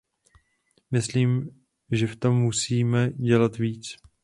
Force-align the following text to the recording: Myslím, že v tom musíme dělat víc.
Myslím, 0.91 1.49
že 1.91 2.07
v 2.07 2.15
tom 2.15 2.35
musíme 2.41 3.11
dělat 3.11 3.57
víc. 3.57 3.95